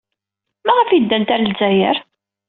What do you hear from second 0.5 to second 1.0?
Maɣef